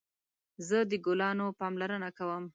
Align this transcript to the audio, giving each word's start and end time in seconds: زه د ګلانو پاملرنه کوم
زه 0.67 0.77
د 0.91 0.91
ګلانو 1.05 1.47
پاملرنه 1.59 2.09
کوم 2.17 2.43